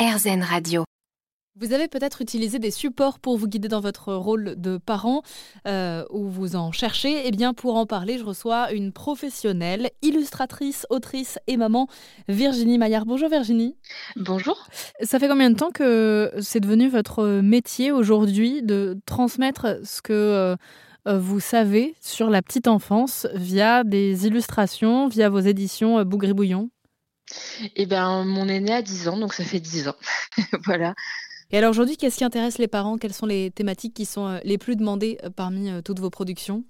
[0.00, 0.84] RZN Radio.
[1.60, 5.20] Vous avez peut-être utilisé des supports pour vous guider dans votre rôle de parent
[5.68, 7.26] euh, ou vous en cherchez.
[7.26, 11.86] Eh bien, pour en parler, je reçois une professionnelle, illustratrice, autrice et maman,
[12.28, 13.04] Virginie Maillard.
[13.04, 13.76] Bonjour Virginie.
[14.16, 14.66] Bonjour.
[15.02, 20.56] Ça fait combien de temps que c'est devenu votre métier aujourd'hui de transmettre ce que
[21.06, 26.70] euh, vous savez sur la petite enfance via des illustrations, via vos éditions euh, Bougribouillon?
[27.76, 29.96] Eh bien, mon aîné a 10 ans, donc ça fait 10 ans.
[30.64, 30.94] voilà.
[31.52, 32.96] Et alors aujourd'hui, qu'est-ce qui intéresse les parents?
[32.96, 36.10] Quelles sont les thématiques qui sont euh, les plus demandées euh, parmi euh, toutes vos
[36.10, 36.64] productions?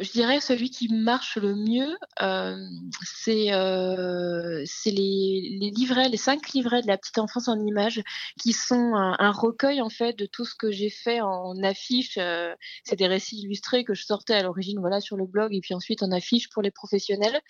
[0.00, 2.56] Je dirais celui qui marche le mieux, euh,
[3.02, 8.02] c'est euh, les, les, livrets, les cinq livrets de la petite enfance en images,
[8.40, 12.16] qui sont un, recueil en fait de tout ce que j'ai fait en affiche.
[12.18, 15.60] Euh, c'est des récits illustrés que je sortais à l'origine, voilà, sur le blog et
[15.60, 17.40] puis ensuite en affiche pour les professionnels.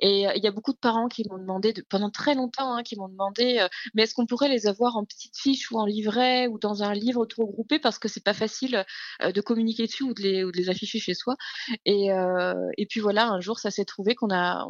[0.00, 2.74] Et euh, il y a beaucoup de parents qui m'ont demandé, de, pendant très longtemps,
[2.74, 5.78] hein, qui m'ont demandé, euh, mais est-ce qu'on pourrait les avoir en petite fiche ou
[5.78, 8.84] en livret ou dans un livre tout regroupé parce que c'est pas facile
[9.22, 11.36] de communiquer dessus ou de les, ou de les afficher chez soi.
[11.84, 14.66] Et, euh, et puis voilà, un jour, ça s'est trouvé qu'on a,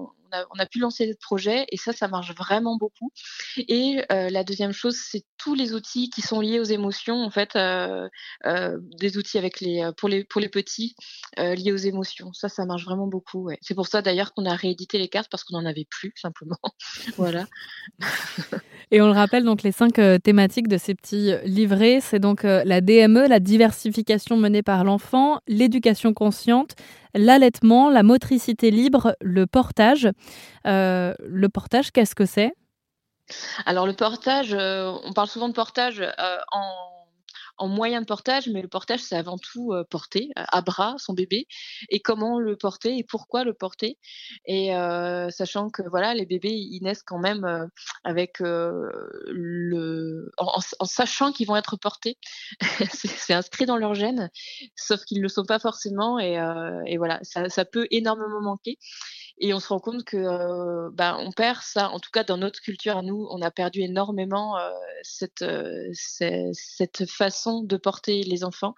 [0.50, 3.10] on a, pu lancer le projet et ça, ça marche vraiment beaucoup.
[3.56, 7.30] Et euh, la deuxième chose, c'est tous les outils qui sont liés aux émotions, en
[7.30, 8.08] fait, euh,
[8.46, 10.94] euh, des outils avec les, pour, les, pour les petits
[11.36, 12.32] liés aux émotions.
[12.32, 13.50] Ça, ça marche vraiment beaucoup.
[13.60, 16.58] C'est pour ça d'ailleurs qu'on a réédité les cartes parce qu'on n'en avait plus, simplement.
[17.16, 17.46] voilà.
[18.90, 22.80] Et on le rappelle, donc les cinq thématiques de ces petits livrets, c'est donc la
[22.80, 26.76] DME, la diversification menée par l'enfant, l'éducation consciente,
[27.14, 30.08] l'allaitement, la motricité libre, le portage.
[30.66, 32.52] Euh, le portage, qu'est-ce que c'est?
[33.66, 37.01] Alors le portage, euh, on parle souvent de portage euh, en
[37.58, 41.12] en moyen de portage, mais le portage, c'est avant tout euh, porter à bras son
[41.12, 41.46] bébé
[41.90, 43.98] et comment le porter et pourquoi le porter.
[44.46, 47.66] Et euh, sachant que voilà, les bébés, ils naissent quand même euh,
[48.04, 52.18] avec le, en, sachant qu'ils vont être portés.
[52.90, 54.30] c'est inscrit dans leur gène,
[54.76, 56.18] sauf qu'ils ne le sont pas forcément.
[56.18, 56.38] Et,
[56.86, 58.78] et voilà, ça, peut énormément manquer.
[59.38, 61.90] Et on se rend compte que bah, on perd ça.
[61.90, 64.56] En tout cas, dans notre culture nous, on a perdu énormément
[65.02, 65.44] cette,
[65.92, 68.74] cette façon de porter les enfants.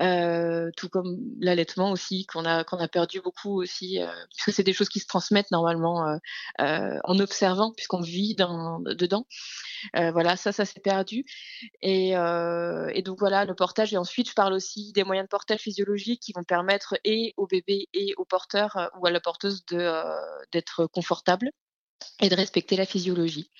[0.00, 4.64] Euh, tout comme l'allaitement aussi qu'on a qu'on a perdu beaucoup aussi euh, puisque c'est
[4.64, 6.16] des choses qui se transmettent normalement euh,
[6.60, 9.26] euh en observant puisqu'on vit dans, dedans.
[9.96, 11.24] Euh, voilà ça ça s'est perdu.
[11.82, 15.30] Et, euh, et, donc voilà le portage et ensuite je parle aussi des moyens de
[15.30, 19.64] portage physiologique qui vont permettre et au bébé et au porteur ou à la porteuse
[19.66, 19.92] de
[20.52, 21.50] d'être confortable
[22.20, 23.50] et de respecter la physiologie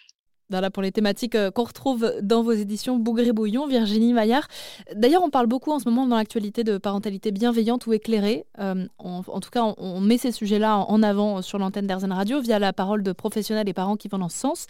[0.51, 4.47] voilà pour les thématiques euh, qu'on retrouve dans vos éditions Bougré Bouillon, Virginie Maillard.
[4.95, 8.47] D'ailleurs, on parle beaucoup en ce moment dans l'actualité de parentalité bienveillante ou éclairée.
[8.59, 12.59] Euh, en tout cas, on, met ces sujets-là en avant sur l'antenne d'Airzen Radio via
[12.59, 14.67] la parole de professionnels et parents qui vont dans ce sens.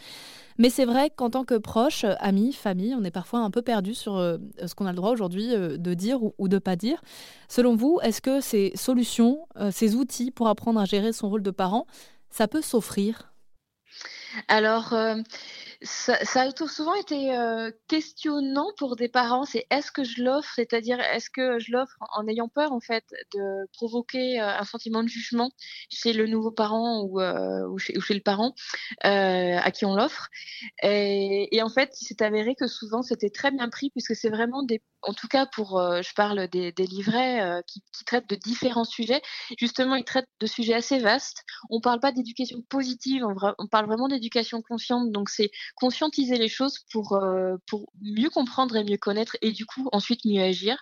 [0.58, 3.94] Mais c'est vrai qu'en tant que proche, amis, famille, on est parfois un peu perdu
[3.94, 7.02] sur euh, ce qu'on a le droit aujourd'hui de dire ou, ou de pas dire.
[7.48, 11.50] Selon vous, est-ce que ces solutions, ces outils pour apprendre à gérer son rôle de
[11.50, 11.86] parent,
[12.30, 13.32] ça peut s'offrir?
[14.48, 14.94] Alors,
[15.84, 19.44] euh, ça, a souvent été euh, questionnant pour des parents.
[19.44, 23.04] C'est est-ce que je l'offre, c'est-à-dire est-ce que je l'offre en ayant peur en fait
[23.34, 25.50] de provoquer euh, un sentiment de jugement
[25.90, 28.54] chez le nouveau parent ou, ou, chez, le parent
[29.02, 30.28] à qui on l'offre?
[30.82, 34.62] Et, en fait, il s'est avéré que souvent c'était très bien pris puisque c'est vraiment
[34.62, 39.22] des, en tout cas pour, je parle des, livrets qui, traitent de différents sujets.
[39.58, 41.42] Justement, ils traitent de sujets assez vastes.
[41.70, 45.10] On parle pas d'éducation positive, on, on parle vraiment d'éducation éducation consciente.
[45.12, 49.66] Donc, c'est conscientiser les choses pour, euh, pour mieux comprendre et mieux connaître et du
[49.66, 50.78] coup, ensuite mieux agir.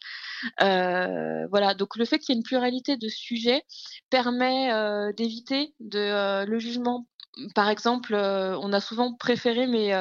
[0.63, 1.75] Euh, voilà.
[1.75, 3.63] Donc, le fait qu'il y ait une pluralité de sujets
[4.11, 7.07] permet euh, d'éviter le jugement
[7.55, 9.95] par exemple, on a souvent préféré mes,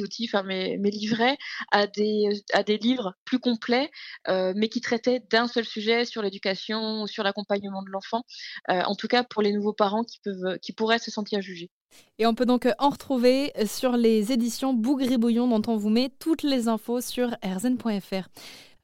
[0.00, 1.36] outils, mes, mes, livrets
[1.72, 3.90] à des, à livres plus complets,
[4.28, 8.22] mais qui traitaient d'un seul sujet sur l'éducation, sur l'accompagnement de l'enfant.
[8.68, 10.04] en tout cas, pour les nouveaux parents
[10.62, 11.68] qui pourraient se sentir jugés.
[12.18, 16.42] Et on peut donc en retrouver sur les éditions Bougribouillon dont on vous met toutes
[16.42, 18.28] les infos sur rzn.fr.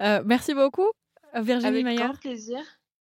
[0.03, 0.89] Euh, merci beaucoup,
[1.35, 2.11] Virginie Avec Maillard.
[2.11, 2.59] Avec grand plaisir.